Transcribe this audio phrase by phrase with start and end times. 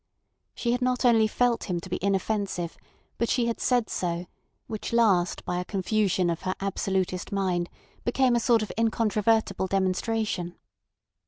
[0.55, 2.75] She had not only felt him to be inoffensive,
[3.19, 4.25] but she had said so,
[4.65, 7.69] which last by a confusion of her absolutist mind
[8.03, 10.55] became a sort of incontrovertible demonstration.